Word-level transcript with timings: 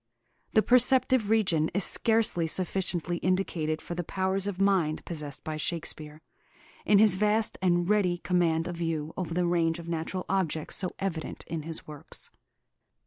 The 0.53 0.63
perceptive 0.63 1.29
region 1.29 1.69
is 1.75 1.83
scarcely 1.83 2.47
sufficiently 2.47 3.17
indicated 3.17 3.83
for 3.83 3.93
the 3.93 4.03
powers 4.03 4.47
of 4.47 4.59
mind 4.59 5.05
possessed 5.05 5.43
by 5.43 5.57
Shakespeare, 5.57 6.23
in 6.87 6.97
his 6.97 7.13
vast 7.13 7.55
and 7.61 7.87
ready 7.87 8.17
command 8.17 8.67
of 8.67 8.77
view 8.77 9.13
over 9.15 9.35
the 9.35 9.45
range 9.45 9.77
of 9.77 9.87
natural 9.87 10.25
objects 10.27 10.75
so 10.77 10.87
evident 10.97 11.43
in 11.45 11.61
his 11.61 11.85
works. 11.85 12.31